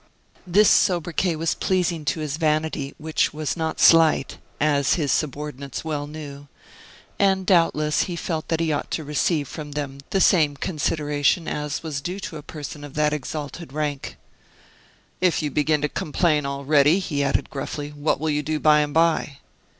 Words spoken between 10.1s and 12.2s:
same consideration as was due